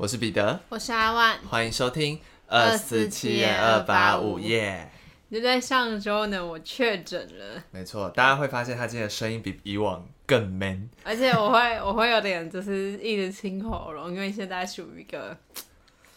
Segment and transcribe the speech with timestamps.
[0.00, 4.90] 我是彼得，我是阿万，欢迎收听二四七二八五耶。
[5.30, 7.62] 就在上周呢，我确诊了。
[7.70, 15.36] 没错，大家会发现他今天的声音比以往更 man，而且我会 我会有点就是一直清喉咙，因为现在属于一个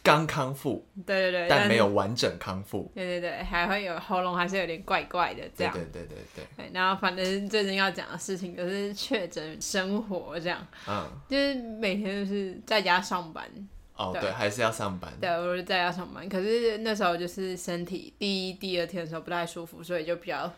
[0.04, 6.72] 刚康复，对对对，但没有完整康复，对对对，还会有喉咙还是有点怪怪的这样，对对对对对，对。
[6.74, 13.44] 然后反正最近要讲的事情就是确诊生活这样，嗯，就是每天都是在家上班。
[13.96, 15.13] 哦，对，对，还是要上班。
[15.22, 16.27] 对，我是在家上班。
[16.27, 20.52] 可是那时候就是身体第一、第二天的时候不太舒服，所以就比较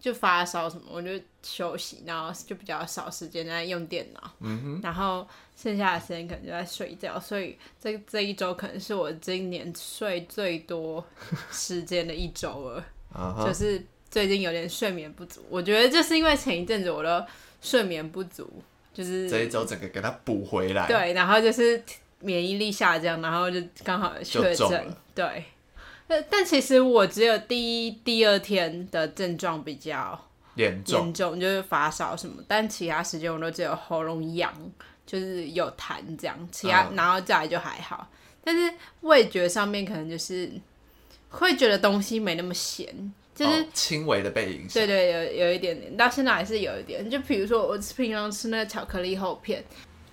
[0.00, 1.10] 就发烧什么，我就
[1.42, 4.30] 休息，然后就比较少时间在用电脑。
[4.40, 4.80] 嗯哼。
[4.82, 5.28] 然后
[5.60, 11.04] 剩下的时间可能就在睡觉，所以这这一周可能是我今年睡最多
[11.50, 12.84] 时间的一周了。
[13.44, 17.26] 就是最近有点睡眠不足，我觉得就是因为前一阵子我的
[17.60, 18.48] 睡眠不足，
[18.94, 20.86] 就是这一周整个给它补回来。
[20.86, 21.82] 对，然后就是。
[22.20, 24.96] 免疫力下降，然后就刚好确诊。
[25.14, 25.44] 对，
[26.28, 30.20] 但其实我只有第一、第二天的症状比较
[30.56, 34.52] 严重，严重就是发烧什么，但其他时间我都只有喉咙痒，
[35.08, 38.06] 就是有痰这样，其他、嗯、然后再来就还好。
[38.44, 40.52] 但是味觉上面可能就是
[41.30, 42.86] 会觉得东西没那么咸，
[43.34, 44.74] 就是轻、哦、微的被影响。
[44.74, 47.08] 对对，有有一点点，到现在还是有一点。
[47.08, 49.64] 就比如说我平常吃那个巧克力厚片，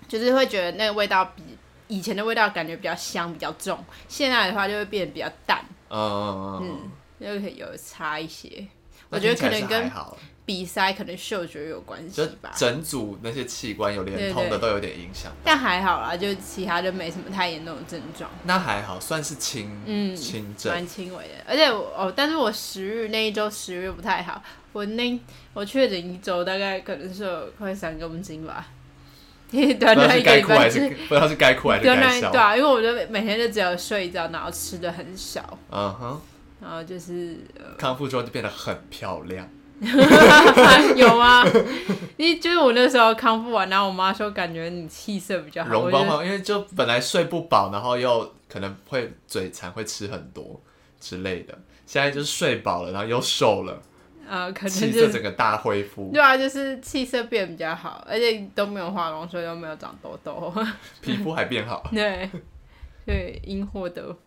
[0.08, 1.42] 就是会觉得那个味道比。
[1.88, 5.64] 以前的味道感觉比较香，比较重，现在的话就会变得比较淡。
[5.88, 8.66] 嗯嗯，就可以有差一些。
[9.08, 9.88] 我觉得可能跟
[10.46, 12.52] 鼻塞，可能嗅觉有关系吧。
[12.56, 15.32] 整组那些器官有连通的都有点影响。
[15.44, 18.30] 但还好啦，就其他就没什么太严重的症状。
[18.44, 21.34] 那还好，算是轻，嗯，轻症，蛮轻微的。
[21.46, 24.40] 而且我哦，但是我食日那一周食欲不太好，
[24.72, 25.20] 我那
[25.52, 28.68] 我确诊一周大概可能是有快三公斤吧。
[29.50, 32.30] 短短一个礼拜，不知道是该哭还是该笑。
[32.30, 35.58] 对啊，因为我觉得每天就只有睡觉，然后吃的很少。
[35.70, 36.20] 嗯哼。
[36.58, 39.46] 然后就是、呃、康复之后就变得很漂亮。
[40.96, 41.44] 有吗？
[42.16, 45.70] 因为就是我那时候康复完，然后我妈说感觉你气色比较好。
[45.70, 50.60] 容光焕，因为就本来睡不饱，然后又可能会嘴馋，会吃很多
[50.98, 51.56] 之类的。
[51.84, 53.82] 现在就是睡饱了，然后又瘦了。
[54.28, 56.10] 呃，可能气色整个大恢复。
[56.12, 60.52] 对啊，就是气色变比较好，而且都没有化妆，所以都没有长痘痘，
[61.00, 61.88] 皮肤还变好。
[61.94, 62.28] 对，
[63.04, 64.18] 对，因祸得福。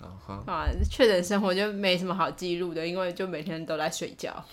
[0.00, 0.50] Uh huh.
[0.50, 4.44] 啊，确诊生活就没什么好记录的，因为就每天都在睡觉。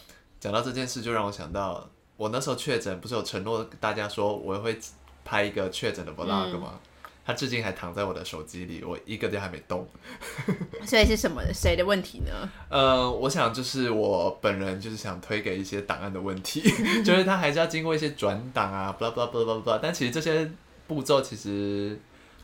[0.42, 4.78] 讲到这件事，就让我想到我那时候确诊，不是有承诺大家说我会
[5.24, 6.72] 拍一个确诊的 vlog 吗？
[6.74, 6.80] 嗯
[7.24, 9.88] 他至今还躺在我的手机里，我一个都还没动。
[10.84, 12.50] 所以是什么谁的问题呢？
[12.68, 16.62] 呃，我想就是我本人就是想推给一些档案的问题，
[17.06, 19.80] 就是他还是要经过一些转档啊，blah blah blah blah blah。
[19.82, 20.52] 但其实这些
[20.88, 21.98] 步骤其实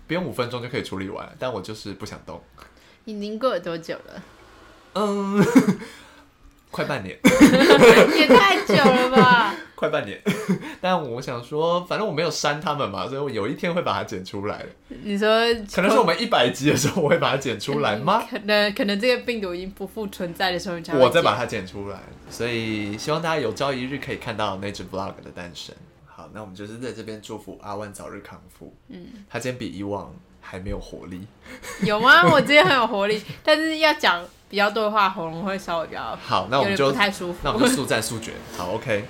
[0.05, 2.39] 不用五分钟就可以处理完，但我就是不想动。
[3.05, 4.23] 已经过了多久了？
[4.93, 5.43] 嗯，
[6.71, 7.17] 快半年。
[8.17, 9.55] 也太久了吧？
[9.77, 10.19] 快半年，
[10.81, 14.65] 但我想说，反正我没有删他们嘛，所以我有一天会把它剪出来。
[14.87, 15.29] 你说，
[15.71, 18.23] 可能是我们一百集的时候，我会把它剪出来吗？
[18.27, 21.99] 可能，可能这个病毒已经不复存在的时候，我再把它剪出来。
[22.27, 25.75] 所以希望大家有朝一日可以看到那只 vlog 的诞生。
[26.07, 28.75] 好，那我们就是在这边祝福阿万早日康复。
[28.89, 30.11] 嗯，他今天比以往
[30.49, 31.27] 还没有活力。
[31.81, 32.23] 有吗？
[32.31, 36.47] 我今天很有活力，但是要讲比较多的话，喉咙会稍微比较好。
[36.49, 37.39] 那我们就不太舒服。
[37.43, 38.31] 那我们就速战速决。
[38.55, 39.05] 好，OK。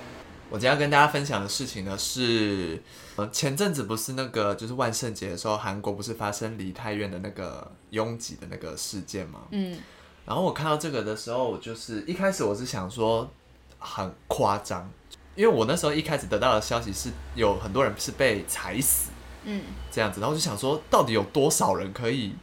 [0.50, 2.82] 我今天要跟大家分享的事情呢是，
[3.16, 9.40] 呃，前阵子不是那个就是万圣节的时候，韩国不是发生梨泰院的那个拥挤的那个事件吗？
[9.50, 9.78] 嗯，
[10.24, 13.30] 然后我看到这个的时候，我就是一开始我是想说
[13.78, 14.90] 很夸张，
[15.34, 19.10] 因为我那时候一开始得到的消息是有很多人是被踩死，
[19.44, 22.34] 嗯，这样子，然后就想说到底有多少人可以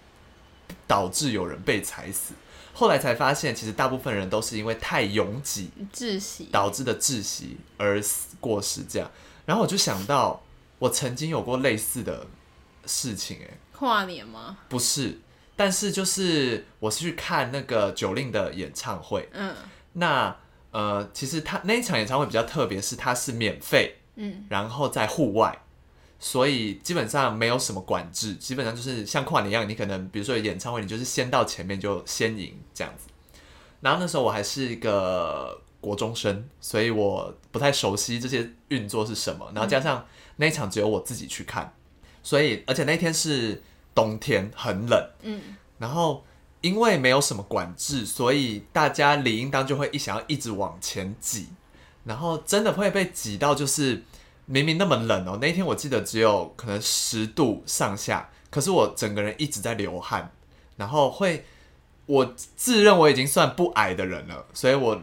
[0.88, 2.34] 导致有人被踩死？
[2.74, 9.10] 后来才发现，其实大部分人都是因为太拥挤窒息导致的窒息而死过世这样。
[9.46, 10.44] 然后我就想到，
[10.80, 12.28] 我曾经有过类似的
[12.86, 14.58] 事情，哎，跨年吗？
[14.68, 15.20] 不是，
[15.56, 19.56] 但是就是我是去看那个 Jolin 的演唱会，嗯，
[19.94, 20.36] 那
[20.72, 25.62] 呃，其实他那一场演唱会比较特别，是它是免费，嗯，然后在户外。
[26.18, 33.08] 所以基本上没有什么管制，基本上就是像跨年一样，你可能比如说演唱会，你就是先到前面就先赢这样子。
[33.82, 39.52] 然后那时候我还是一个国中生，所以我不太熟悉这些运作是什么。
[39.54, 40.06] 然后加上
[40.38, 41.72] 那一场只有我自己去看，
[42.24, 43.62] 所以而且那天是
[43.94, 45.10] 冬天，很冷。
[45.22, 45.42] 嗯。
[45.78, 46.24] 然后
[46.62, 51.50] 因为没有什么管制，所以大家理应当就会一想要一直往前挤，
[52.06, 54.02] 然后真的会被挤到就是。
[54.46, 60.32] 明明那么冷哦，那一天我记得只有可能十度上下，可是我整个人一直在流汗，
[60.78, 61.46] 然后会，
[62.06, 65.02] 我自认为已经算不矮的人了，所以我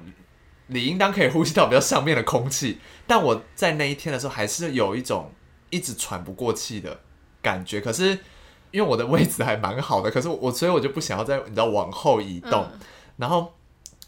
[0.69, 5.33] 理应当可以呼吸到比较上面的空气，但我在那一天的时候还是有一种
[5.71, 7.00] 一直喘不过气的
[7.43, 7.81] 感觉。
[7.81, 8.19] 可是
[8.71, 12.81] 因为我的位置还蛮好的，可是我所以我就不想要再你知道往后移动，嗯、
[13.17, 13.53] 然后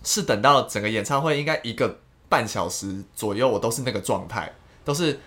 [0.05, 1.99] 是等到整个演唱会应该一个
[2.29, 4.53] 半小时左右，我都是那个状态，
[4.85, 5.19] 都是。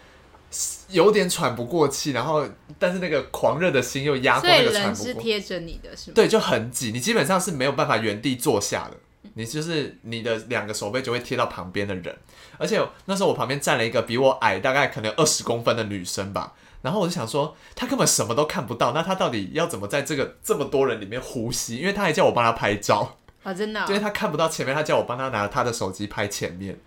[0.88, 2.48] 有点喘不过气，然后
[2.80, 5.04] 但是那个狂热的心又压过那个喘不过。
[5.04, 6.14] 所以人是贴着你的，是吗？
[6.16, 8.96] 对，就很挤，你基本上是没有办法原地坐下的。
[9.34, 12.18] 你就是你的两个手背就会贴到旁边的人，
[12.58, 21.76] 而且那时候我旁边站了一个比我矮大概可能二十公分的女生吧，然后我就想说，她根本什么都看不到，那她到底要怎么在这个这么多人里面呼吸？
[21.76, 26.80] 因为她还叫我帮她拍照啊，真的、哦，因为她看不到前面，她叫我帮她拿她的手机拍前面，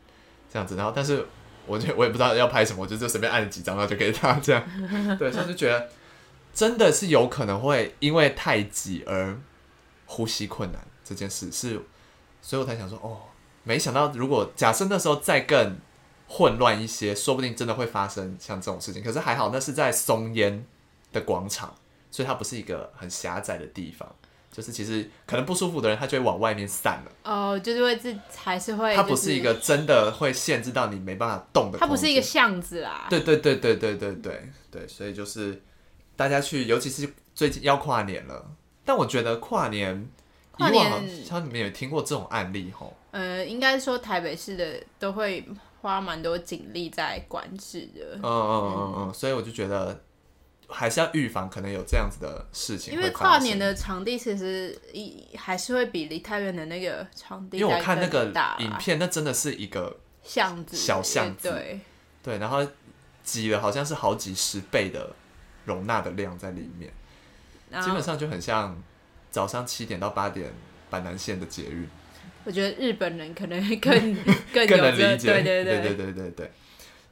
[0.51, 1.27] 这样子，然后但是。
[1.71, 4.63] 我就我也不知道要拍什么，我就就随便按了几张，然后就给他这样。
[5.17, 5.89] 对，所以就觉得
[6.53, 9.39] 真的是有可能会因为太挤而
[10.07, 11.81] 呼吸困难这件事是，
[12.43, 13.19] 所以我才想说，哦，
[13.63, 15.79] 没想到如果假设那时候再更
[16.27, 19.03] 混乱一些，说不定真的会发生像这种事情。
[19.03, 20.65] 可是还好，那是在松烟
[21.13, 21.75] 的广场，
[22.11, 24.13] 所以它不是一个很狭窄的地方。
[24.53, 27.13] 就是其实可能不舒服的人，他就会往外面散了。
[27.23, 28.97] 哦，就是会自还是会、就是。
[28.97, 31.79] 它不是一个真的会限制到你没办法动的。
[31.79, 33.07] 它不是一个巷子啦。
[33.09, 35.63] 对对对对对对对对，所以就是
[36.17, 38.51] 大家去，尤其是最近要跨年了。
[38.85, 40.11] 但我觉得跨年，
[40.51, 42.93] 跨年，好像你们有听过这种案例吼？
[43.13, 45.47] 呃，应该说台北市的都会
[45.81, 48.17] 花蛮多警力在管制的。
[48.17, 50.01] 嗯嗯嗯嗯嗯，所以我就觉得。
[50.71, 52.95] 还是要预防可能有这样子的事情。
[52.95, 57.59] 因为跨年的场地其实一还是会比离太远的那个场地。
[57.59, 61.49] 因为我看那个影片，那真的是一个巷子，小巷子。
[61.51, 61.81] 对
[62.23, 62.67] 对，然后
[63.23, 65.15] 挤了，好像是好几十倍的
[65.65, 66.93] 容纳的量在里面。
[67.83, 68.81] 基本上就很像
[69.31, 70.53] 早上七点到八点
[70.89, 71.87] 板南线的节日。
[72.45, 73.93] 我觉得日本人可能更
[74.53, 76.51] 更能理解，对对对对对对对，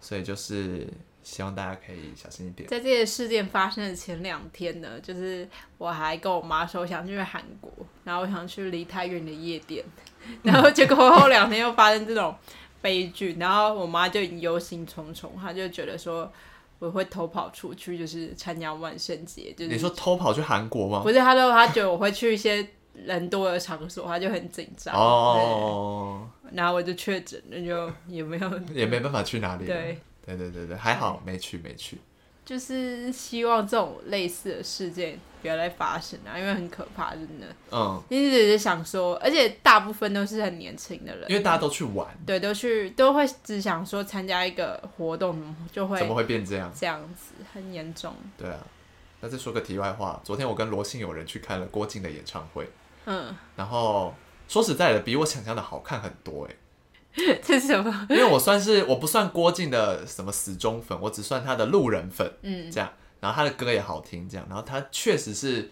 [0.01, 0.87] 所以就是。
[1.31, 2.67] 希望大家可以小心一点。
[2.67, 5.47] 在这些事件发生的前两天呢，就是
[5.77, 7.71] 我还跟我妈说我想去韩国，
[8.03, 9.85] 然后我想去离太远的夜店，
[10.43, 12.35] 然后结果后两天又发生这种
[12.81, 16.33] 悲剧，然后我妈就忧心忡忡，她就觉得说
[16.79, 19.53] 我会偷跑出去，就是参加万圣节。
[19.53, 21.03] 就是你说偷跑去韩国吗？
[21.03, 24.95] 不是，她说她觉得我会去一些人多的场所，她就很紧张。
[24.95, 26.27] 哦。
[26.53, 29.67] 然后我就确诊那，就也没有也没办法去哪里。
[29.67, 30.01] 对。
[30.37, 31.99] 对对对对，还好没去没去。
[32.45, 37.47] 就是希望这种类似的事件不要再发生啊，因为很可怕，真的。
[37.71, 38.03] 嗯。
[38.09, 46.73] 一直是想说，而且大部分都是很年轻的人，因为大家都去玩，对，都去都会只想说参加一个活动，就会怎么会变这样？
[46.75, 48.15] 这样子很严重。
[48.39, 48.67] 对啊，
[49.21, 52.67] 那再说个题外话，昨天我跟罗姓友人去看了郭靖的演唱会，
[53.05, 54.15] 嗯，然后
[54.49, 56.55] 说实在的，比我想象的好看很多哎。
[57.45, 58.07] 这是什么？
[58.11, 62.91] 因为我算是我不算郭靖的什么死忠粉，我只算他的路人粉，嗯，这样。
[63.21, 64.47] 然后他的歌也好听，这样。
[64.49, 65.71] 然后他确实是，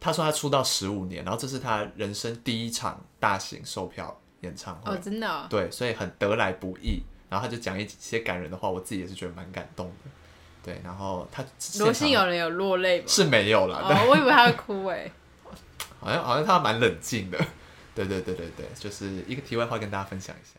[0.00, 7.02] 他说他出道十五年，然后这是他人生第一场大型售票演唱会，哦，真的，哦，对，所以很得来不易。
[7.28, 10.10] 然后他就讲一些感人的话，我自己也是觉得蛮感动的。
[10.62, 11.44] 对，然后他
[11.78, 13.04] 罗信有人有落泪吗？
[13.06, 15.12] 是没有啦，哦，我以为他会哭诶，
[16.00, 17.38] 好像好像他蛮冷静的。
[17.94, 20.54] 对对对对对，就是一个题外话跟大家分享一下。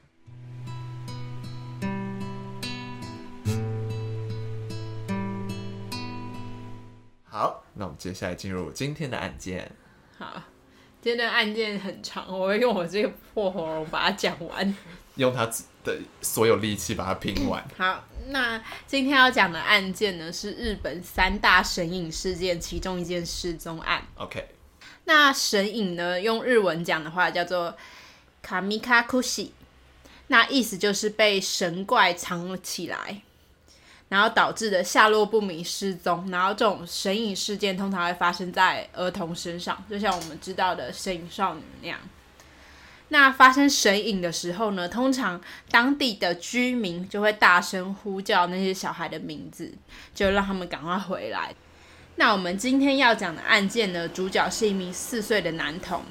[7.29, 9.69] 好，那我们接下来进入今天的案件。
[10.17, 10.41] 好，
[11.01, 14.75] 今天的案件很长，我会用我这个破喉咙把它讲完，
[15.15, 15.45] 用他
[15.83, 17.63] 的所有力气把它拼完。
[17.77, 24.01] 好，那今天要讲的案件呢，是日本三大神隐事件其中一件失踪案。
[24.15, 24.47] OK，
[25.03, 27.75] 那神隐呢，用日文讲的话叫做
[28.41, 29.53] 卡米卡库西，
[30.27, 33.21] 那意思就是被神怪藏了起来。
[34.09, 41.99] 然后导致的下落不明、失踪，然后这种神隐事件通常会发生在儿童身上，就像我们知道的神隐少女那样。
[43.09, 49.73] 那发生神隐的时候呢，通常当地的居民就会大声呼叫那些小孩的名字，
[50.13, 51.55] 就让他们赶快回来。
[52.15, 56.01] 那我们今天要讲的案件呢，主角是一名四岁的男童。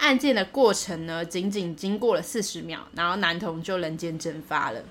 [0.00, 4.82] 案件的过程呢，仅仅经过了四十秒，然后男童就人间蒸发了。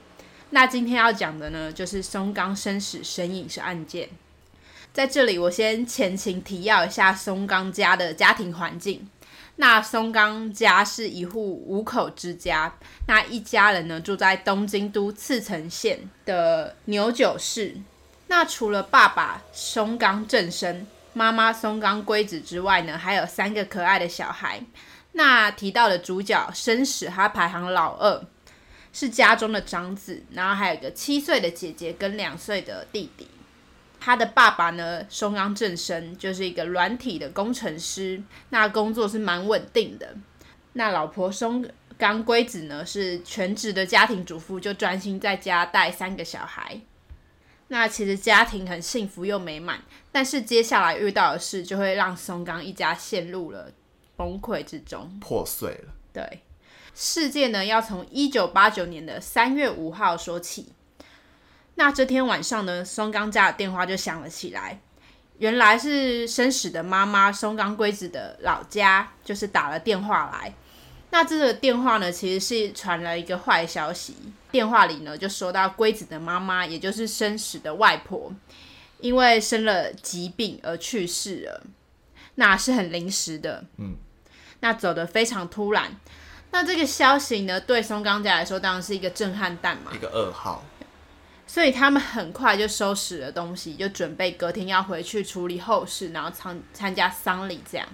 [0.51, 4.09] 那今天要讲的呢，就是松冈生死神隐事案件。
[4.91, 9.07] 在这里，我先前情提要一下松冈家的家庭环境。
[9.57, 12.73] 那松冈家是一户五口之家，
[13.07, 17.75] 那一家人呢，住在东京都茨城县的牛久市。
[18.27, 24.61] 那除了爸爸松冈正生，妈妈松冈圭子之外呢，还有三个可爱的小孩。
[25.11, 28.23] 那提到的主角生死，他排行老二，
[28.99, 33.25] 是家中的长子，然后还有一个七岁的姐姐跟两岁的弟弟。
[33.97, 40.17] 他的爸爸呢，松冈正生就是一个软体的工程师，那工作是蛮稳定的。
[40.73, 41.65] 那老婆松
[41.97, 46.81] 冈圭子呢，是全职的家庭主妇，就专心在家带三个小孩。
[47.69, 53.71] 那其实家庭很幸福又美满，但是接下来遇到的事，就会让松冈一家陷入了
[54.17, 55.93] 崩溃之中，破碎了。
[56.11, 56.41] 对，
[57.01, 60.73] 事件呢，要从一九八九年的三月五号说起。
[61.75, 64.81] 那这天晚上呢，松冈家的电话就响了起来。
[65.37, 70.53] 原来是生死的妈妈松冈圭子的老家，就是打了电话来。
[71.11, 74.17] 那这个电话呢，其实是传了一个坏消息。
[74.51, 78.29] 电话里呢，就说到圭子的妈妈，也就是生死的外婆，
[78.99, 81.63] 因为生了疾病而去世了。
[82.35, 83.95] 那是很临时的，嗯，
[84.59, 85.95] 那走得非常突然。
[86.51, 90.63] 那这个消息呢，对松冈家来说，当然是一个震撼弹嘛，一个噩耗。
[91.45, 97.59] 所以他们很快就收拾了东西，就准备隔天要回去处理后事，然后参参加丧礼。
[97.69, 97.87] 这样，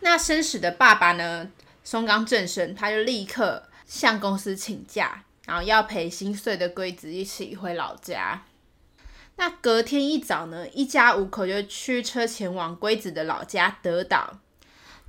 [0.00, 1.50] 那生死的爸爸呢，
[1.84, 8.42] 松冈正生，他就立刻向公司请假，然后要陪心碎的龟子一起回老家。
[9.36, 14.38] 那隔天一早呢，一家五口就驱车前往龟子的老家德岛。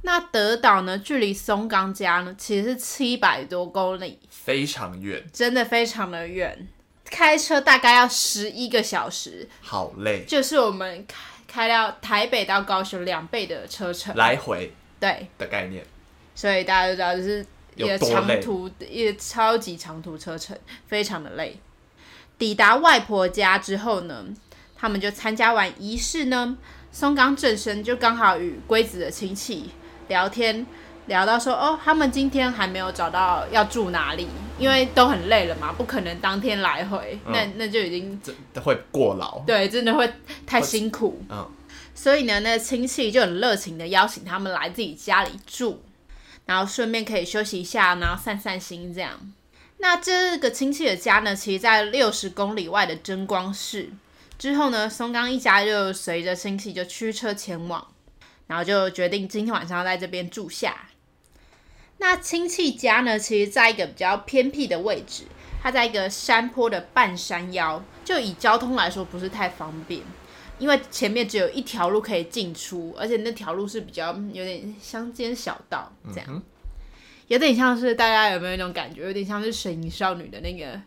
[0.01, 6.67] 那德岛呢，距离松冈家呢，其实是七百多公里，非常远，真的非常的远。
[7.05, 15.85] 开车大概要十一个小时，好累，就是我们开开到台北到高雄两倍的车程，来回对的概念，
[16.33, 21.57] 所以大家都知道，就是一个长途，一个超级长途车程，非常的累。
[22.37, 24.25] 抵达外婆家之后呢，
[24.75, 26.57] 他们就参加完仪式呢，
[26.91, 29.69] 松冈正生就刚好与龟子的亲戚
[30.07, 30.65] 聊天。
[31.07, 38.19] 聊到说哦，他们今天还没有找到要住哪里，因为都很累了嘛，不可能当天来回，嗯、那那就已经
[38.63, 40.11] 会过劳，对，真的会
[40.47, 41.21] 太辛苦。
[41.29, 41.47] 嗯，
[41.93, 45.83] 所以呢，那亲戚就很热情的邀请他们来自己家里住，
[46.47, 49.11] 然后顺便可以休息一下，然后散散心这样。
[49.77, 53.91] 那这个亲戚的家呢，其实在六十公里外的真光市。
[54.39, 57.85] 之后呢，松冈一家就随着亲戚就驱车前往，
[58.47, 60.89] 然后就决定今天晚上要在这边住下。
[61.97, 65.23] 那亲戚家呢，其实在一个比较偏僻的位置，
[65.63, 70.01] 它在一个山坡的半山腰，就以交通来说不是太方便，
[70.59, 76.43] 因为前面只有一条路可以进出，而且那条路是比较有点乡间小道，这样，嗯、
[77.27, 80.79] 有点像是大家有没有那种感觉，有点像是神隐少女的那个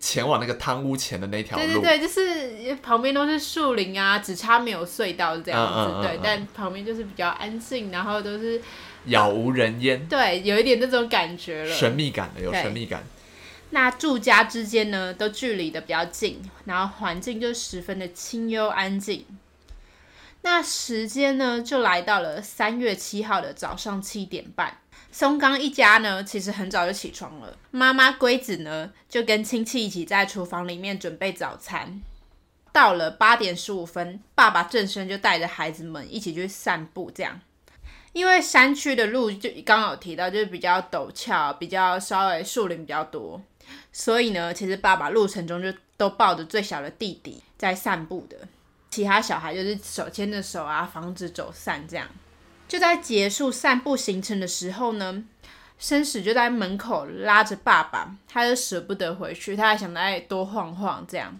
[0.00, 8.60] 前往那个贪污前的那条路，对对对，就是旁边都是树林啊，只差没有隧道这样子，嗯嗯嗯嗯对，但旁边就是比较安静，然后都是。
[9.06, 13.02] 杳无人烟，对，有一点那种感觉了，神秘感的，有神秘感。
[13.70, 19.24] 那住家之间呢，都距离的比较近，然后环境就十分的清幽安静。
[20.42, 24.76] 那时间呢，就来到了三月七号的早上七点半。
[25.12, 27.56] 松冈一家呢，其实很早就起床了。
[27.70, 32.00] 妈妈圭子呢，就跟亲戚一起在厨房里面准备早餐。
[32.72, 37.40] 到了八点十五分，爸爸正生就带着孩子们一起去散步，这样。
[38.12, 43.40] 因为山区的路就刚好提到，就是比较陡峭，比较稍微树林比较多，
[43.92, 48.36] 所以呢，其实爸爸路程中就都抱着最小的弟弟在散步的，
[48.90, 52.06] 其他小孩就是手牵着手啊，防止走散这样。
[52.70, 55.24] 就在结束散步行程的时候呢，
[55.78, 61.38] 生死就在门口拉着爸爸，他就舍不得回去，他还想再多晃晃这样，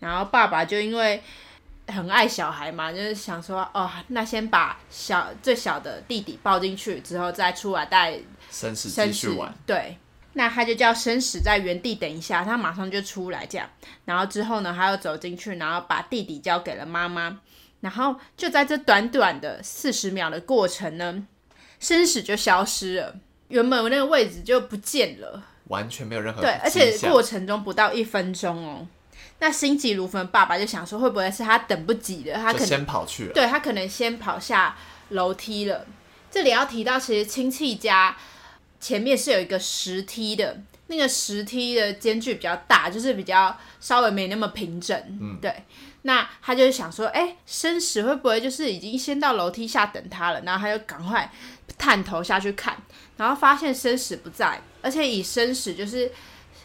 [0.00, 1.22] 然后爸爸就因为。
[1.88, 8.18] 很爱小孩嘛，就是想说哦，那先把小最小的弟弟抱进去，之后再出来带
[8.50, 9.54] 生死继续玩。
[9.64, 9.96] 对，
[10.32, 13.70] 那他就叫生死在原地等一下，他马上就出来这样。
[14.04, 17.38] 然后之后呢，他又走进去，然后把弟弟交给了妈妈。
[17.86, 21.24] 然后就在这短短的四十秒的过程呢，
[21.78, 23.14] 生死就消失了，
[23.46, 26.40] 原本我那个位置就不见了，完全没有任何。
[26.40, 28.84] 对，而且过程中不到一分钟哦。
[29.38, 32.34] 那心急如焚，爸爸就想说，会不会是他等不及了？
[32.34, 33.32] 他可能先跑去了。
[33.32, 34.76] 对，他可能先跑下
[35.10, 35.86] 楼梯了。
[36.28, 38.16] 这里要提到，其实亲戚家
[38.80, 45.00] 前面是有一个石梯的，那个石梯的间距比较大，就是比较稍微没那么平整。
[45.20, 45.54] 嗯，对。
[46.06, 50.40] 那他就想说，哎、欸，生死会不会就是已经先到楼梯下等他了？
[50.40, 51.30] 然后他就赶快
[51.76, 52.76] 探头下去看，
[53.18, 56.10] 然后发现生死不在，而且以生死就是。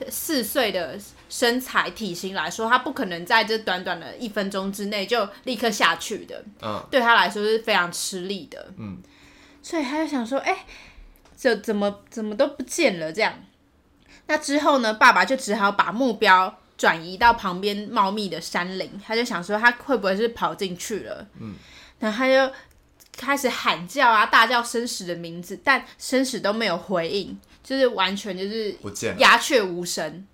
[0.09, 6.43] 四岁的身材体型来说，他不可能在这短短的一分钟之内就立刻下去的。
[6.59, 8.73] 嗯，对他来说是非常吃力的。
[8.77, 8.97] 嗯，
[9.61, 10.65] 所以他就想说，哎、欸，
[11.37, 13.13] 这怎么怎么都不见了？
[13.13, 13.31] 这样，
[14.25, 14.91] 那之后呢？
[14.95, 18.99] 爸爸就只好把目标转移到旁边茂密的山林。
[19.05, 21.27] 他就想说，他会不会是跑进去了？
[21.39, 21.53] 嗯，
[21.99, 22.51] 然后他就
[23.15, 27.39] 开始喊叫啊，大叫生死的名字，但生死都没有回应。
[27.63, 28.75] 就是完全就是
[29.19, 30.25] 鸦雀无声。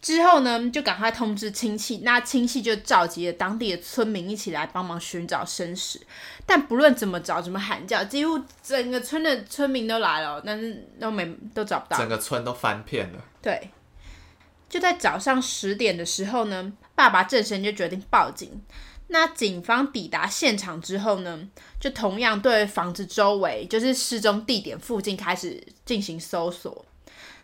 [0.00, 6.00] 之后呢，就赶快通知亲戚，那亲戚就召集了当地的村民一起来帮忙寻找生死。
[6.46, 13.18] 但不论怎么找，怎么喊叫，几乎整个村的村民都来了，但是都没都找不到，整个村都翻遍了。
[13.42, 13.70] 对，
[14.68, 18.62] 就在早上十点的时候呢，爸爸郑生就决定报警。
[19.08, 26.84] 那警方抵达现场之后呢，就同样对房子周围，就是失踪地点附近开始进行搜索。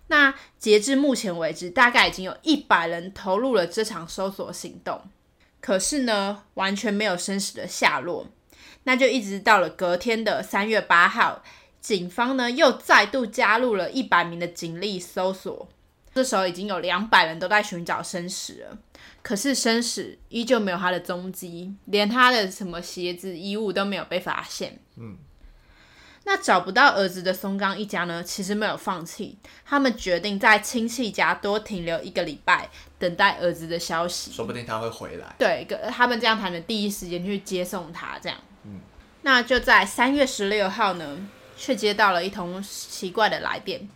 [0.08, 5.00] 那截至目前为止，大概已经有一百人投入了这场搜索行动，
[5.60, 8.26] 可是呢，完全没有生死的下落。
[8.82, 11.44] 那就一直到了隔天的三月八号，
[11.80, 15.68] 警方呢又再度加入了一百名的警力搜索，
[16.14, 18.78] 这时候已经有两百人都在寻找生死了。
[19.22, 24.80] 可是生死依旧没有他的踪迹，连他的什么鞋子、衣物都没有被发现。
[24.96, 25.16] 嗯，
[26.24, 28.22] 那找不到儿子的松冈一家呢？
[28.22, 34.32] 其实没有放弃，他们决定在亲戚家多停留一个礼拜，等待儿子的消息。
[34.32, 35.34] 说不定他会回来。
[35.38, 38.18] 对，他们这样才能第一时间去接送他。
[38.20, 38.80] 这样，嗯，
[39.22, 43.88] 那就在三月十六号呢，却接到了一通奇怪的来电。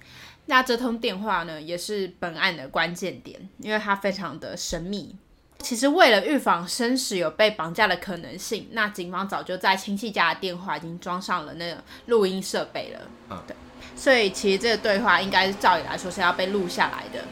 [0.47, 5.17] 那这通电话呢，也是本案的关键点，因为它非常的神秘。
[5.59, 13.01] 其实为了预防生死有被绑架的可能性，那警方早就在亲戚家的电话已经装上了那个录音设备了。
[13.31, 13.57] 嗯，对。
[13.97, 17.25] 所以其实这个对话应该是照理来说是要被录下来的。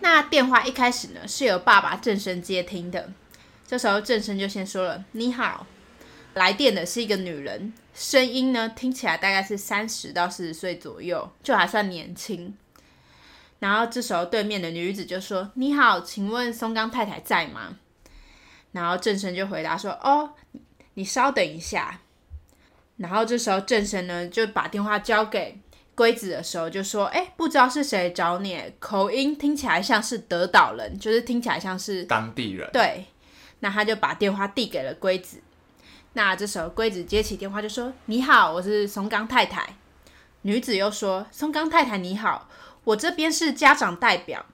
[0.00, 3.10] 那电话一开始呢，是由爸爸郑生接听的。
[3.66, 5.66] 这时候郑生就先说了：“你好。”
[6.34, 12.54] 来电的是一个女人，声音呢听起来大概是三十到四十岁左右，就还算年轻。
[13.60, 17.78] 然后这时候对面的女子就说：“你好，请问松冈太太在吗？”
[18.72, 20.34] 然后郑生就回答说：“哦，
[20.94, 22.00] 你稍等一下。”
[22.98, 25.58] 然后这时候郑生呢就把电话交给
[25.94, 33.06] 龟子的时候就说：“哎，不知道是谁找你，口音听起来像是德岛人，就是听起来像是当地人。”对，
[33.60, 35.38] 那他就把电话递给了龟子。
[36.14, 39.76] 那这时候，龟子接起电话就说：“你好，我是松冈太太。”
[40.42, 42.48] 女子又说：“松冈太太你好，
[42.84, 44.46] 我这边是家长代表，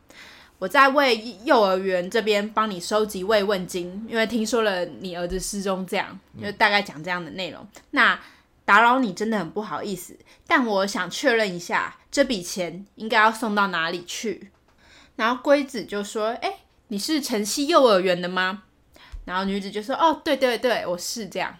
[0.59, 7.67] 我在为幼儿园这边帮你收集慰问金，因为听说了你儿子失踪，这样就大概讲这样的内容。
[7.91, 8.19] 那
[8.65, 14.51] 打扰你真的很不好意思，但我想确认一下，这笔钱应该要送到哪里去？”
[15.17, 18.63] 然后龟子就说：“哎，你是晨曦幼儿园的吗？”
[19.31, 21.55] 然后女子就说：“哦，对对对，我是这样。”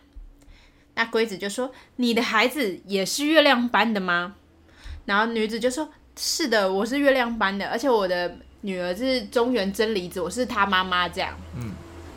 [0.97, 4.35] 那龟子就说：“你的孩子也是月亮班的吗？”
[5.07, 11.33] 然后女子就说：“是的，我是月亮班的，而且我的女儿是中原真理子，我是她妈妈。”这样。
[11.57, 11.71] 嗯。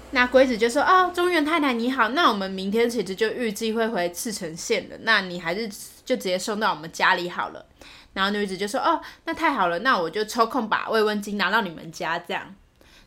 [0.09, 5.69] 那龟子就说：“哦，中原太太你好，那我们明天其实就预计会回赤城县的，那你还是
[6.03, 7.63] 就直接送到我们家里好了。”
[8.13, 12.55] 然后女子就说：“哦，那太好了，那我就抽空把慰问金拿到你们家这样。”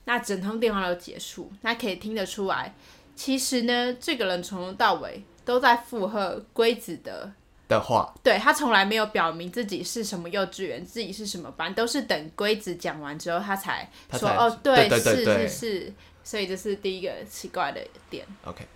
[0.07, 2.75] 那整通电话都结束，那可以听得出来，
[3.15, 7.33] 其实呢，这个人从头到尾都在附和龟子的
[7.69, 8.15] 的话。
[8.23, 15.93] 对，他从来没有表明自己是什么幼稚园，自己是什么班，都是等龟子讲完之后，他才说才哦，对，对，对，对，对，是是是。
[16.25, 18.27] 所以这是第一个奇怪的点。
[18.45, 18.67] OK。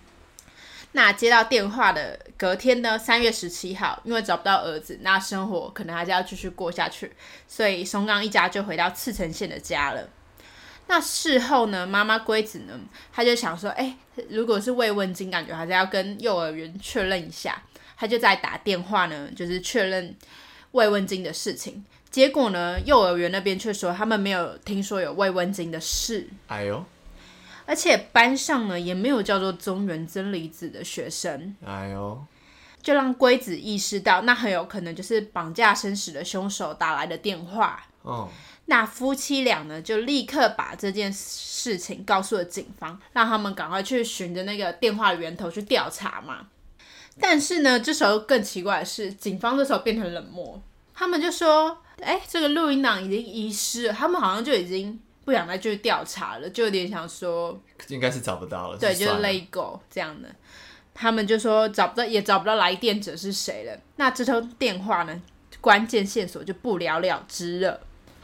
[0.93, 7.13] 那接到电话的隔天呢，三月十七号，因为找不到儿子，那生活可能还是要继续过下去，
[7.47, 10.09] 所以松冈一家就回到赤城县的家了。
[10.87, 12.77] 那事后呢，妈妈龟子呢，
[13.13, 17.61] 他就想说，哎、欸，如果是慰问金，感觉还是要跟幼儿园确认一下。
[17.97, 20.15] 他就在打电话呢，就是确认
[20.71, 21.85] 慰问金的事情。
[22.09, 26.27] 结果呢，幼儿园那边却说他们没有听说有慰问金的事。
[26.47, 26.83] 哎呦，
[27.65, 31.55] 而且班上呢也没有叫做中原真理子的学生。
[31.65, 32.21] 哎呦，
[32.81, 37.85] 就让龟子意识到，那很有可能就是绑架生死的凶手打来的电话。
[38.01, 38.27] 哦。
[38.65, 46.47] 那夫妻俩呢，就立刻把这件事情告诉了警方，让他们赶快去循着那个电话源头去调查嘛。
[47.19, 50.61] 但是呢，这时候更奇怪的是，警方这时候变成冷漠，
[50.93, 58.77] 他们就说：“哎、欸，这个录音档已经遗失了。”他们好像就已经不想再去调查了，就有点想说，应该是找不到了。
[58.77, 60.29] 对，就是 let go 这样的。
[60.93, 63.77] 他们就说找不到，也找不到来电者是谁了。
[63.97, 65.21] 那这通电话呢，
[65.59, 67.81] 关键线索就不了了之了。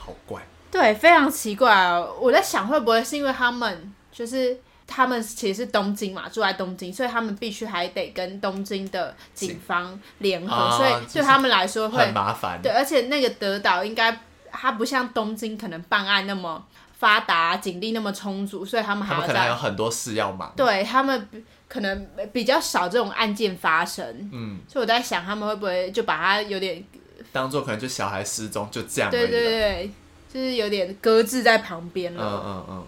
[0.07, 0.41] 好怪，
[0.71, 2.15] 对，非常奇怪哦。
[2.19, 12.59] 我在想，会不会是因为他们就是他们其实是东京嘛，住在东京，所以他们必须还得跟东京的警方联合，啊、所以对他们来说会很麻烦。
[12.63, 14.17] 对，而且那个德岛应该
[14.51, 16.65] 它不像东京可能办案那么
[16.97, 20.51] 发达，警力那么充足，所以他们可能有很多事要忙。
[20.55, 21.29] 对他们。
[21.69, 26.81] 可能比较少这种案件发生，嗯，所以我在想他们会不会就把它有点
[27.31, 29.91] 当做可能就小孩失踪就这样，对对对，
[30.33, 32.87] 就是有点搁置在旁边了，嗯嗯嗯。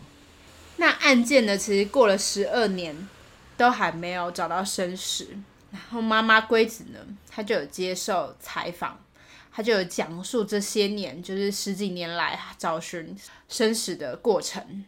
[0.77, 3.07] 那案件呢，其实过了十二年
[3.57, 5.27] 都还没有找到生死，
[5.71, 6.99] 然后妈妈圭子呢，
[7.29, 8.97] 她就有接受采访，
[9.51, 13.15] 她就有讲述这些年就是十几年来找寻
[13.47, 14.85] 生死的过程。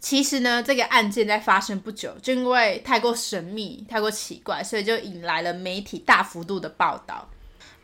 [0.00, 7.28] 其实呢，这个案件在发生不久，就因为太过神秘、太过奇怪，所以就引来了媒体大幅度的报道。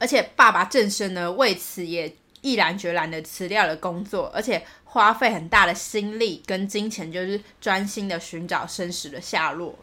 [0.00, 9.78] 而且爸爸正生呢，为此也毅然决然的辞掉了工作，而且花费很大的心力跟金钱，就是专心的寻找生死的下落。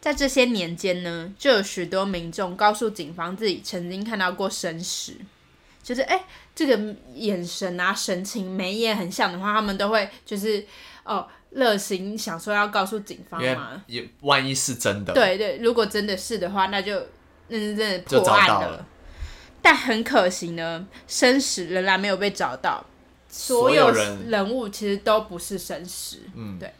[0.00, 5.14] 在这些年间呢，就有许多民众告诉警方自己曾经看到过生死，
[5.82, 10.64] 就是哎，这个眼神啊、神情、眉眼很像的话，他们都会就是
[11.02, 11.26] 哦。
[11.50, 16.94] 热心想说要告诉警方嘛，也万一是真的，对对，如果真的是的话，那就
[17.48, 18.86] 那真的破案了。
[19.58, 22.84] 了但很可惜呢，生死仍然没有被找到，
[23.28, 26.20] 所有人物其实都不是生死。
[26.34, 26.72] 嗯，对。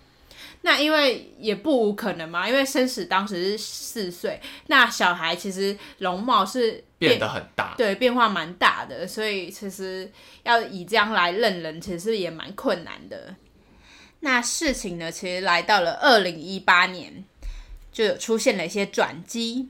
[0.62, 10.10] 那因为也不无可能嘛，因为生死当时是四岁，那小孩其实容貌是变，变得很大，对，变化蛮大的，所以其实
[10.42, 13.36] 要以这样来认人，其实也蛮困难的。
[14.20, 17.24] 那事情呢，其实来到了二零一八年，
[17.92, 19.68] 就有出现了一些转机。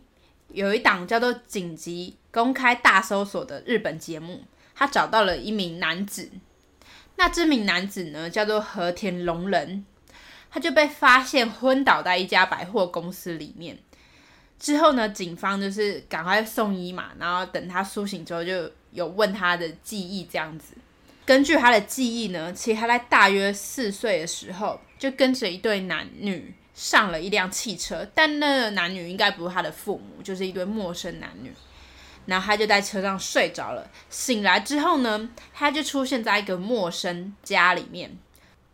[0.52, 6.30] 有一档叫做《紧急公开大搜索》的日本节目，他找到了一名男子。
[7.16, 9.84] 那这名男子呢，叫做和田龙人，
[10.48, 13.76] 他就被发现昏倒在一家百货公司里面。
[14.56, 20.74] 之后呢，警方就是赶快送医嘛，然后等他苏醒之后，就有问他的记忆这样子。
[21.26, 31.52] 根据他的记忆呢，其实他在大约四岁的时候，就跟着一对男女上了一辆汽车，但那个男女应该不是他的父母，就是一对陌生男女。
[32.28, 38.14] 然后他就在车上睡着了，醒来之后呢，他就出现在一个陌生家里面。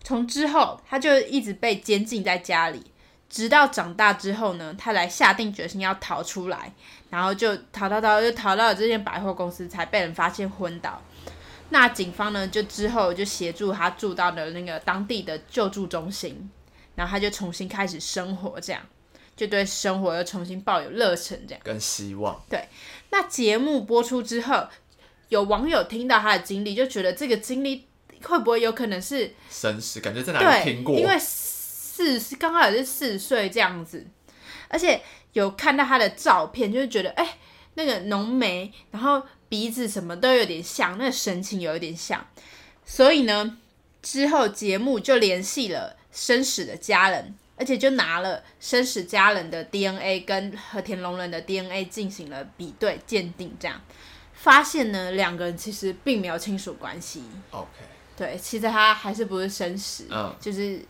[0.03, 2.85] 从之后，他就一直被监禁在家里，
[3.31, 6.73] 直到长大之后呢，他才下定决心要逃出来，
[7.11, 11.01] 然后就逃逃逃，就逃到了这间百货公司，才被人发现昏倒。
[11.71, 16.51] 那警方呢，就之后就协助他住到了那个当地的救助中心，
[16.97, 18.83] 然后他就重新开始生活，这样
[19.35, 22.39] 就对生活又重新抱有热忱，这样跟希望。
[22.49, 22.69] 对，
[23.15, 24.67] 那节目播出之后，
[25.29, 27.87] 有网友听到他的经历，就觉得这个经历
[28.25, 30.01] 会不会有可能是生死？
[30.01, 30.99] 感觉在哪里听过？
[30.99, 34.05] 因为四刚好也是四岁这样子，
[34.67, 35.01] 而且
[35.33, 37.39] 有看到他的照片，就是觉得哎、欸，
[37.75, 39.23] 那个浓眉，然后。
[39.47, 42.27] 鼻子什么都有点像，那个神情有一点像，
[42.85, 43.57] 所以呢，
[44.03, 53.81] 之后节目就联系了生死的家人，而且就拿了生死家人的 DNA 跟和田龙人的 DNA 进行了比对鉴定，这样
[54.33, 57.23] 发现呢，两个人其实并没有亲属关系。
[57.51, 57.69] OK，
[58.17, 60.85] 对，其实他还是不是生死，嗯，就是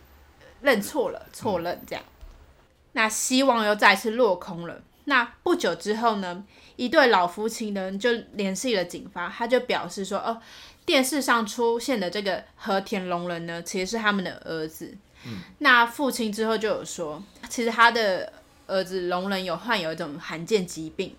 [0.61, 4.81] 认错了，错认这样，嗯，那希望又再次落空了。
[5.07, 6.43] 那不久之后呢，
[6.77, 10.41] 一对老夫妻呢就联系了警方，他就表示说，哦，
[10.83, 14.97] 电视上出现的这个和田龙人呢，其实是他们的儿子。
[15.25, 18.31] 嗯，那父亲之后就有说，其实他的
[18.67, 21.15] 儿子龙人有患有一种罕见疾病，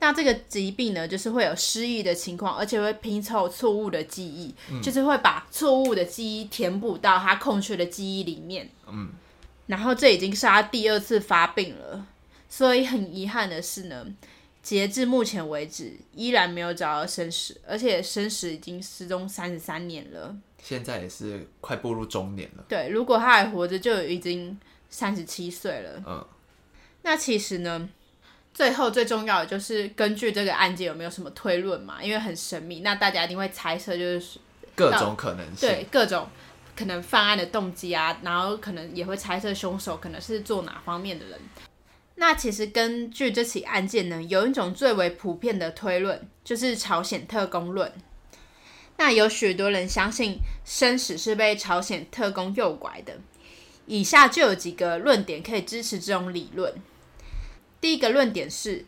[0.00, 8.68] 那这个疾病呢，就是会有失忆的情况，而且会拼凑错误的记忆，嗯，就是会把错误的记忆填补到他空缺的记忆里面。
[8.86, 9.10] 嗯，
[9.66, 12.06] 然后这已经是他第二次发病了。
[12.48, 14.06] 所以很遗憾的是呢，
[14.62, 20.36] 截至目前为止，依然没有找到生死，而且生死已经失踪三十三年了。
[20.66, 22.64] 现在也是快步入中年了。
[22.66, 26.02] 对，如果他还活着，就已经三十七岁了。
[26.06, 26.26] 嗯。
[27.02, 27.86] 那其实呢，
[28.54, 32.02] 最后最重要的就是根据这个案件有没有什么推论嘛？
[32.02, 34.38] 因为很神秘，那大家一定会猜测，就是
[34.74, 36.26] 各种可能性，对各种
[36.74, 41.38] 可能犯案的动机啊，然后可能也会猜测凶手可能是做哪方面的人。
[42.14, 47.92] 那其实根据这起案件呢，有一种最为普遍的推论，就是朝鲜特工论。
[48.96, 53.18] 那有许多人相信生死是被朝鲜特工诱拐的。
[53.86, 56.74] 以下就有几个论点可以支持这种理论。
[57.80, 58.86] 第一个论点是，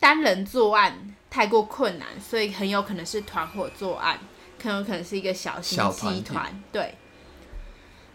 [0.00, 4.18] 单人作案太过困难，所以很有可能是团伙作案。
[4.58, 6.60] 很有可能是一个小型集团。
[6.72, 6.94] 对。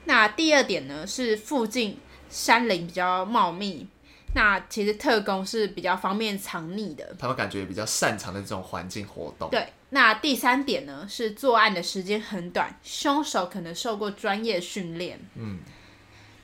[0.04, 1.98] 那第二点呢，是附近
[2.30, 3.88] 山林比较茂密，
[4.36, 9.50] 那其实特工是比较方便藏匿的，他们感觉比较擅长的这种环境活动。
[9.50, 9.66] 对。
[9.94, 15.20] 那第三点呢，是作案的时间很短，凶手可能受过专业训练。
[15.36, 15.60] 嗯。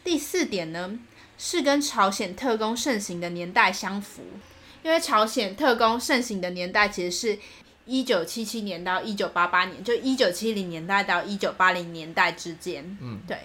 [0.03, 0.99] 第四点呢，
[1.37, 4.21] 是跟朝鲜特工盛行的年代相符，
[4.83, 7.39] 因为朝鲜特工盛行的年代其实是
[7.85, 12.97] 一九七七年到一九八八年，就一九七零年代到一九八零年代之间。
[13.01, 13.39] 嗯，对。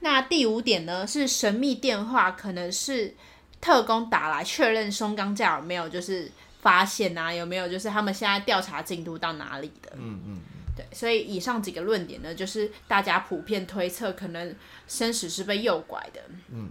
[0.00, 3.14] 那第五点呢，是神秘电话，可能是
[3.60, 6.32] 特工打来确认松冈家有没有就是。
[6.68, 9.90] 发现啊，有没有就是他们现在调查进度到哪里的？
[9.96, 10.40] 嗯嗯，
[10.76, 14.54] 对，所以以上几个论点呢，就是大家普遍推测可能
[14.86, 16.20] 生死是被诱拐的。
[16.52, 16.68] 嗯，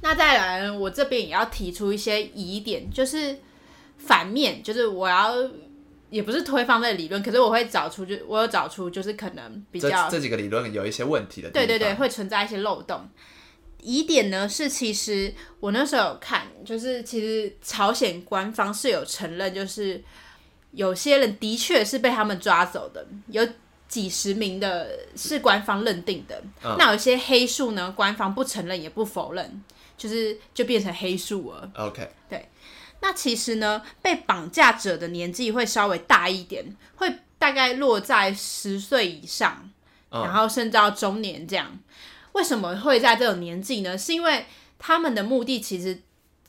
[0.00, 3.36] 那再来，我这边也要提出一些疑点，就是
[3.98, 5.34] 反面，就是我要
[6.08, 13.06] 也不是推翻这个理论，可是我会找出，就我有找出，就是可能比较这，这几个理论有一些问题的，对对对，会存在一些漏洞。
[13.82, 20.02] 疑点呢是，其实我那时候有看，就是其实朝鲜官方是有承认，就是
[20.70, 23.46] 有些人的确是被他们抓走的，有
[23.88, 26.40] 几十名的是官方认定的。
[26.62, 29.62] 嗯、那有些黑数呢，官方不承认也不否认，
[29.96, 31.68] 就是就变成黑数了。
[31.74, 32.48] OK，对。
[33.00, 36.64] 那其实呢，被绑架者的年纪会稍微大一点，
[36.94, 39.68] 会大概落在十岁以上，
[40.10, 41.80] 嗯、然后甚至到中年这样。
[42.32, 43.96] 为什么会在这种年纪呢？
[43.96, 44.46] 是因为
[44.78, 46.02] 他们的目的其实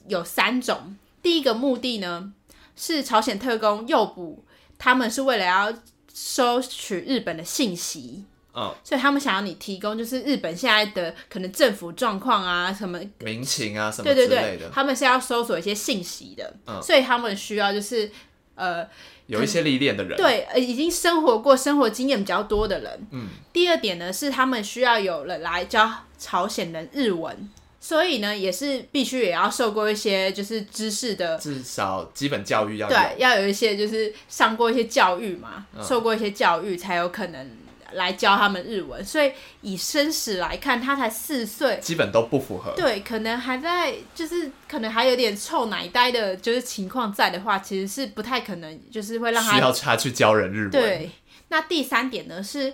[0.07, 0.95] 有三种。
[1.21, 2.33] 第一个目的呢，
[2.75, 4.43] 是朝鲜特工诱捕
[4.77, 5.73] 他们，是为了要
[6.13, 8.25] 收取日本的信息。
[8.51, 14.27] 哦，所以他们想要你提供，就是日本现在的可能政府状况啊，什么民情啊，什么之类的。
[14.27, 16.53] 对对对，他们是要搜索一些信息的。
[16.67, 18.11] 嗯，所以他们需要就是
[18.55, 18.87] 呃。
[19.27, 23.07] 有一些历练的人，对，呃，已经生活过、生活经验比较多的人。
[23.11, 23.29] 嗯。
[23.53, 25.89] 第二点呢，是他们需要有人来教
[26.19, 37.49] 朝鲜人日文，所以呢，也是必须也要受过一些就是知识的，至少基本教育要对，要有一些就是上过一些教育嘛，嗯、受过一些教育才有可能。
[37.93, 42.73] 来教他们日文，所以以生死来看，他才四岁，基本都不符合。
[42.75, 50.71] 对，可能还在，就是可能还有点臭奶呆的，就是情况在的话，其实是不太可能，就是会让他需要他去教人日文。
[50.71, 51.11] 对，
[51.49, 52.73] 那第三点呢是，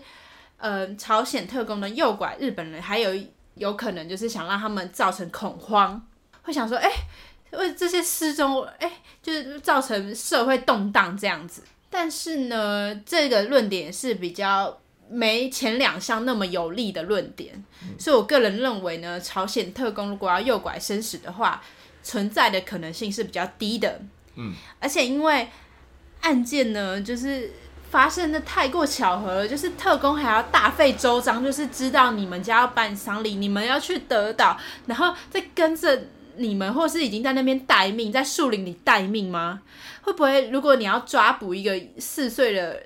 [0.57, 3.13] 呃，朝鲜特工的诱拐日本人，还有
[3.55, 6.01] 有可能就是想让他们造成恐慌，
[6.43, 6.89] 会想说，哎、
[7.51, 11.63] 欸，为这些失踪，哎、欸，就是造成社会动荡这样子。
[11.89, 14.79] 但是呢，这个论点是比较。
[15.11, 21.61] 没前两项那么有力的论点，嗯、所以我个人认为呢，朝鲜特工如果要诱拐生死的话，
[22.03, 23.99] 存在的可能性是比较低的。
[24.35, 25.47] 嗯，而且因为
[26.21, 27.51] 案件呢，就是
[27.89, 36.03] 发生的太过巧合了，就是特工还要大费周章，就是知道你们家要办丧礼，你们要去德岛，然后再跟着
[36.35, 39.63] 你们，或是已经在那边待命，在树林里待命吗？
[40.03, 42.81] 会不会如果你要抓捕一个四岁的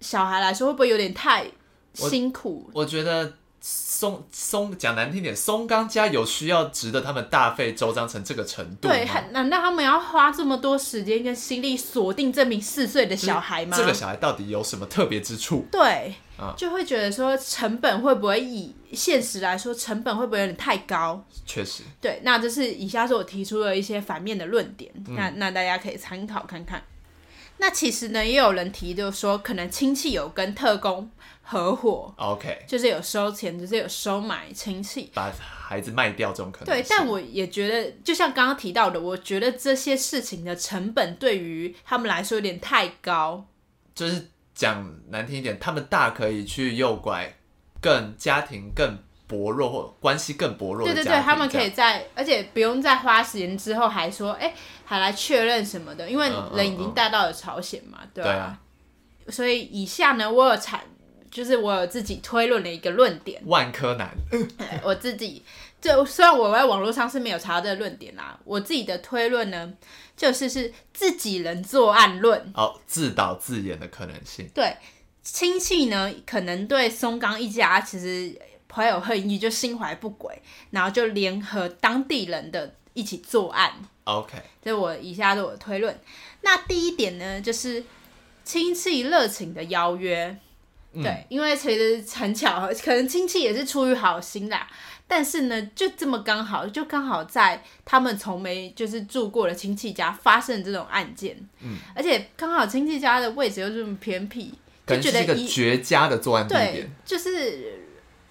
[0.00, 1.44] 小孩来说，会不会有点太？
[1.94, 13.76] 辛苦，我觉得松松讲难听点，松冈家有需要值得他们大费周章成这个程度对，很，难道他们要花这么多时间跟心力锁定这名四岁的小孩吗？
[13.76, 15.66] 这个小孩到底有什么特别之处？
[15.72, 21.24] 对，嗯、就会觉得说成本会不会以现实来说，成本会不会有点太高？
[21.44, 26.80] 确实，对，那这是以下是我提出的一些反面的论点，嗯、那那大家可以参考看看。
[27.58, 31.10] 那其实呢，也有人提，就是说可能亲戚有跟特工
[31.42, 36.66] 合伙，OK，就是有收钱，就是有收买亲戚，把孩子卖掉这种可能。
[36.66, 43.46] 对，但我也觉得，就像刚刚提到的，我觉得这些事情的成本对于他们来说有点太高。
[43.94, 47.34] 就是讲难听一点，他们大可以去诱拐
[47.80, 48.98] 更家庭更。
[49.28, 54.54] 薄弱或关系更薄弱的，对对对，他们可以在，而且不用再花时间之后还说，哎、欸，
[54.88, 58.32] 还来确认什么的，因为人已经带到了朝鲜嘛，对吧、啊？
[58.32, 58.58] 对啊、
[59.28, 60.80] 所以以下呢，我有产，
[61.30, 63.42] 就是我有自己推论的一个论点。
[63.44, 64.08] 万科男，
[64.82, 65.44] 我自己
[65.78, 69.70] 就虽然我在网络上是没有查到这个论点啦，我自己的推论呢，
[70.16, 74.48] 就是是自己人作案论，哦，自导自演的可能性。
[74.54, 74.74] 对，
[75.22, 78.40] 亲戚呢，可能对松冈一家其实。
[78.70, 83.72] 怀有恨意，就心怀不轨，然后就联合当地人的一起作案。
[84.02, 85.96] OK，这是我以下的我的推论。
[86.40, 87.84] 那第一点呢，就是
[88.44, 90.36] 亲戚热情的邀约。
[90.94, 94.66] 嗯、对，因为其实很巧合，可能亲戚也是出于好心啦。
[95.06, 101.36] 但是呢，就这么刚好，就刚好在他们从没就是住过的亲戚家发生这种案件。
[101.60, 104.52] 嗯，而且刚好亲戚家的位置又这么偏僻。
[104.86, 107.84] 就觉得一个绝佳的作案地点，就是。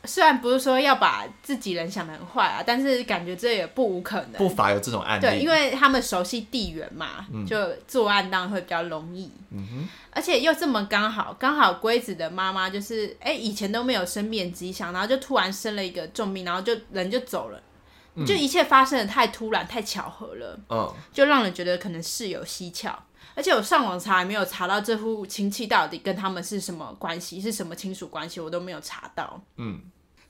[0.08, 5.22] 虽然不是说要把自己人想得很坏啊，但是感觉这也不无可能，不乏有这种案例。
[5.22, 9.30] 对，因为他们熟悉地缘嘛，嗯、就作案当然会比较容易。
[9.52, 17.62] 嗯哼，而且又这么刚好，刚好龟子的妈妈就是，哎、欸，以前都没有生病迹象，然后就突然生了一个重病，然后就人就走了，
[18.16, 20.60] 嗯、就一切发生的太突然，太巧合了。
[20.70, 23.04] 嗯，就让人觉得可能事有蹊跷。
[23.36, 29.40] 而且我上网查也没有查到这户亲戚到底跟他们是什么关系，是什么亲属关系，我都没有查到。
[29.58, 29.80] 嗯。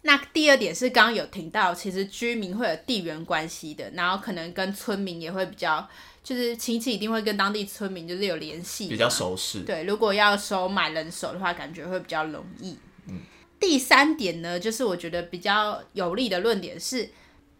[0.03, 5.85] 那第二点是刚刚有听到，其实居民会有地缘关系的，然后可能跟村民也会比较，
[6.23, 9.61] 就是亲戚一定会跟当地村民就是有联系，比较熟识。
[9.61, 12.77] 对，如果要收买人手的话，感觉会比较容易。
[13.07, 13.19] 嗯。
[13.59, 17.09] 第三点呢，就是我觉得比较有利的论点是，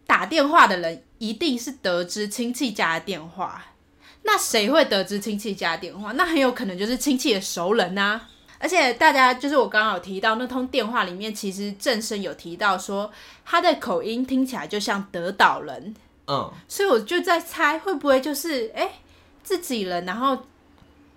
[0.06, 3.74] 打电话的人一定是得知亲戚家的电话。
[4.22, 6.12] 那谁会得知亲戚家的电话？
[6.12, 8.30] 那很有可能就是亲戚的熟人呐、啊。
[8.58, 13.10] 而且大家就是我刚刚有提到那通电话里面，其实郑生有提到说
[13.44, 15.94] 他的口音听起来就像德岛人，
[16.26, 18.92] 嗯，所以我就在猜会不会就是哎、欸、
[19.44, 20.36] 自己人，然后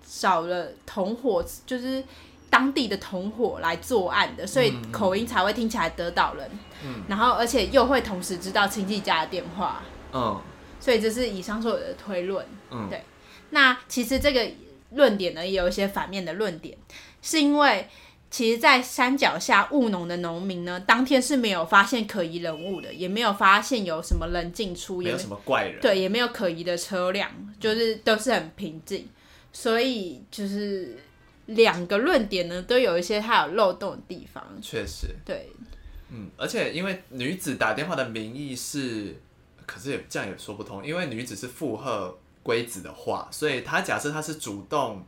[0.08, 2.04] 找了同伙，就是
[2.48, 6.48] 当地的同伙来作案的，所以口音才会听起来德岛人，
[6.84, 10.40] 嗯，然后而且又会同时知道亲戚家的电话，嗯，
[10.78, 13.02] 所以这是以上所有的推论，嗯，对。
[13.50, 14.50] 那其实这个
[14.92, 16.78] 论点呢，也有一些反面的论点。
[17.22, 17.88] 是因为，
[18.30, 27.30] 其实，在山脚下务农的农民呢，当天是没有发现可疑人物的，也没有发现有什么人进出，也没有什么怪人，对，也没有可疑的车辆，
[27.60, 29.08] 就是都是很平静。
[29.52, 30.98] 所以，就是
[31.46, 34.42] 两个论点呢，都有一些它有漏洞的地方。
[34.60, 35.50] 确实，对，
[36.10, 39.14] 嗯，而且因为女子打电话的名义是，
[39.66, 45.04] 可是也这样也说不通，因为女子是附和龟子的话，所以她假设她是主动。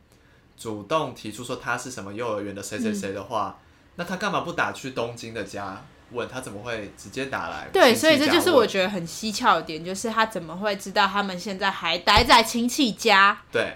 [0.56, 6.40] 主动提出说他是什么幼儿园的谁谁谁的话，嗯、那他干嘛不打去东京的家问他？
[6.40, 7.68] 怎么会直接打来？
[7.72, 13.42] 对，所以这就是我觉得很蹊跷的点，就是他怎么会知道他们现在还待在亲戚家？
[13.50, 13.74] 对，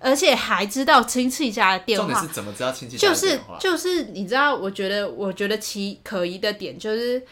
[0.00, 2.06] 而且还知道亲戚家的电话。
[2.06, 3.58] 重点是怎么知道亲戚家的电话？
[3.58, 7.22] 就是就是你知道，我觉得我觉得其可疑的点就是，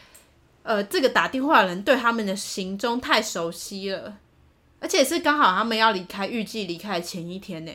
[0.63, 4.19] 呃，这个打电话的人对他们的行踪太熟悉了，
[4.79, 7.73] 而且是刚好他们要离开，预计离开的前一天呢。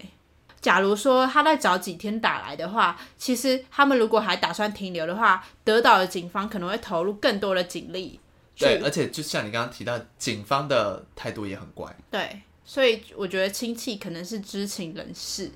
[0.61, 8.19] 假如说他在早几天打来的话，其实他们如果还打算停留的话，德岛的警方可能会投入更多的警力。
[8.57, 11.95] 对，而且就像你刚刚提到，警方的态度也很怪。
[12.11, 15.49] 对，所以我觉得亲戚可能是知情人士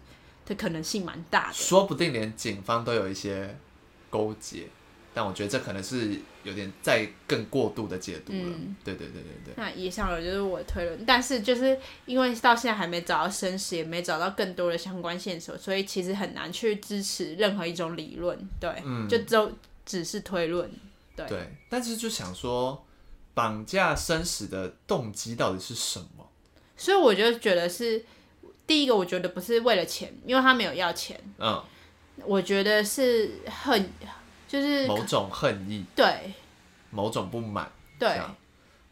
[0.46, 3.58] 的可能性蛮大的，说不定连警方都有一些
[4.10, 4.68] 勾结。
[5.14, 8.40] 但我觉得这可能是有点再更过度的解读了。
[8.42, 9.54] 嗯、对对对对对。
[9.56, 18.38] 那以上就是我的推论，但是就是因为到现在还没找到生死，也没找到更多的相关线索，所以其实很难去支持任何一种理论。
[18.60, 19.52] 对，嗯、就都
[19.86, 20.68] 只是推论。
[21.16, 21.28] 对。
[21.28, 22.84] 对，但是就想说，
[23.36, 26.28] 绑架生死的动机到底是什么？
[26.76, 28.04] 所以我就觉得是
[28.66, 31.20] 第一个，我觉得不是为了钱，因为他没有要钱。
[31.38, 31.64] 嗯。
[32.26, 33.90] 我觉得是很。
[34.54, 36.32] 就是某种恨意，对，
[36.92, 38.22] 某种不满，对，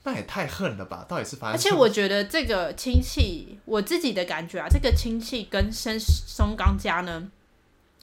[0.02, 1.06] 那也太恨了吧？
[1.08, 1.54] 到底是发生？
[1.54, 7.30] 而且我觉得这个亲戚，我自己的感觉啊，这个亲戚跟生松冈家呢，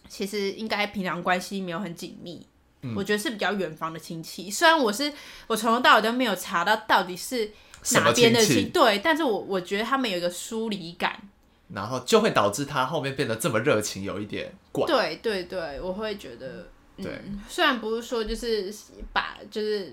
[0.08, 2.46] 其实应该平常关系没有很紧密。
[2.82, 4.48] 嗯，我觉得是比较远房的亲戚。
[4.48, 5.12] 虽然我是
[5.48, 7.50] 我从头到尾都没有查到到底是
[7.90, 11.20] 哪边的亲，对，但是我我觉得他们有一个疏离感，
[11.74, 14.86] 然后就会导致他后面变得这么热情，有一点怪。
[14.86, 16.68] 对对对，我会觉得。
[17.02, 18.74] 对、嗯，虽然不是说就是
[19.12, 19.92] 把就是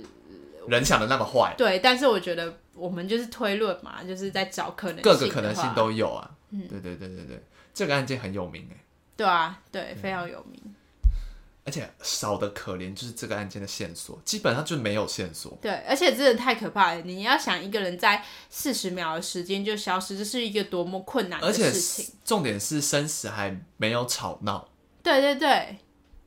[0.68, 6.32] 人想的那么坏，对，但是我觉得我们就是推论嘛，就是在找可能性，各个可能性都有啊。
[6.50, 8.84] 嗯，对对对对对，这个案件很有名哎。
[9.18, 10.62] 对啊，对，非常有名。
[11.68, 15.58] 而且少的可怜，就是这个案件的线索基本上就没有线索。
[15.60, 17.02] 对，而且真的太可怕了。
[17.02, 22.14] 你要想一个人在四十秒的时间就消失，这是一个多么困难的事情。
[22.24, 24.70] 重点是生死还没有吵闹。
[25.02, 25.78] 对对对。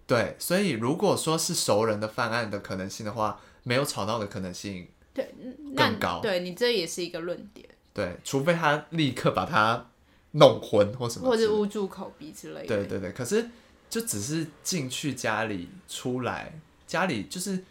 [0.09, 5.31] 对，所以如果说是熟人的犯案的可能性的话，没有吵闹的可能性对
[5.77, 6.21] 更高。
[6.23, 7.69] 对，你这也是一个论点。
[7.93, 9.91] 对，除非他立刻把他
[10.31, 12.69] 弄昏或什么，或者捂住口鼻之类的。
[12.69, 13.51] 对对对，可是
[13.91, 17.63] 就只是进去家里出来，家里就是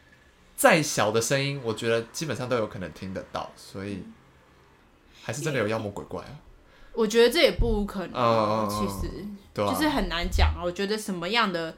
[0.56, 4.04] 再小的声音，我觉得基本上都有可能听得到，所以
[5.24, 6.38] 还是真的有妖魔鬼怪啊。
[6.94, 9.26] 我觉得这也不无可能，嗯、其实
[9.56, 10.62] 就是很难讲啊。
[10.64, 11.76] 我觉得什么样的。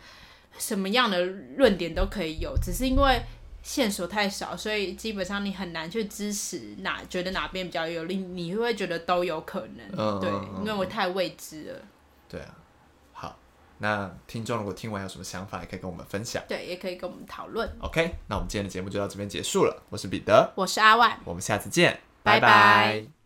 [0.60, 1.26] 什么样的
[1.58, 3.22] 论点都可以有，只是因为
[3.64, 10.30] 线索太少，所以基本上你很难去支持哪觉得哪边比较有利，你会觉得都有可能，嗯、对，
[10.60, 11.80] 因为我太未知了。
[12.28, 12.56] 对啊，
[13.12, 13.40] 好，
[13.80, 16.44] 那听众如果听完有什么想法，也可以跟我们分享。
[16.48, 17.70] 对，也可以跟我们讨论。
[17.80, 19.84] OK，那我们今天的节目就到这边结束了。
[19.90, 22.40] 我是彼得，我是阿万，我们下次见，拜拜。
[22.40, 23.19] 拜拜。